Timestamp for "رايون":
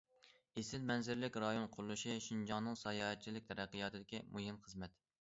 1.43-1.69